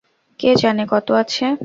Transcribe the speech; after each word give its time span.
কে 0.39 0.51
জানে 0.55 0.83
কত 0.89 1.07
আছে। 1.13 1.45